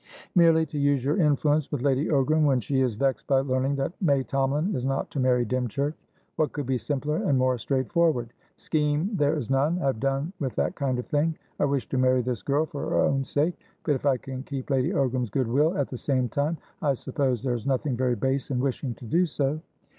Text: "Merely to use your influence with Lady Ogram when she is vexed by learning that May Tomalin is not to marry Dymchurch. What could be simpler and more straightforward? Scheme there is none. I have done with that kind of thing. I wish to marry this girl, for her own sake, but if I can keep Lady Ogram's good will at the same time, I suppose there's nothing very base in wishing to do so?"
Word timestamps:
"Merely 0.33 0.65
to 0.65 0.79
use 0.79 1.05
your 1.05 1.21
influence 1.21 1.71
with 1.71 1.83
Lady 1.83 2.07
Ogram 2.07 2.43
when 2.43 2.59
she 2.59 2.81
is 2.81 2.95
vexed 2.95 3.27
by 3.27 3.41
learning 3.41 3.75
that 3.75 3.91
May 4.01 4.23
Tomalin 4.23 4.73
is 4.73 4.83
not 4.83 5.11
to 5.11 5.19
marry 5.19 5.45
Dymchurch. 5.45 5.93
What 6.37 6.53
could 6.53 6.65
be 6.65 6.79
simpler 6.79 7.17
and 7.17 7.37
more 7.37 7.59
straightforward? 7.59 8.33
Scheme 8.57 9.11
there 9.15 9.35
is 9.35 9.51
none. 9.51 9.77
I 9.77 9.85
have 9.85 9.99
done 9.99 10.33
with 10.39 10.55
that 10.55 10.73
kind 10.73 10.97
of 10.97 11.05
thing. 11.05 11.37
I 11.59 11.65
wish 11.65 11.87
to 11.89 11.99
marry 11.99 12.23
this 12.23 12.41
girl, 12.41 12.65
for 12.65 12.81
her 12.81 12.99
own 13.01 13.23
sake, 13.23 13.53
but 13.83 13.93
if 13.93 14.07
I 14.07 14.17
can 14.17 14.41
keep 14.41 14.71
Lady 14.71 14.89
Ogram's 14.91 15.29
good 15.29 15.47
will 15.47 15.77
at 15.77 15.87
the 15.87 15.99
same 15.99 16.27
time, 16.29 16.57
I 16.81 16.95
suppose 16.95 17.43
there's 17.43 17.67
nothing 17.67 17.95
very 17.95 18.15
base 18.15 18.49
in 18.49 18.59
wishing 18.59 18.95
to 18.95 19.05
do 19.05 19.27
so?" 19.27 19.59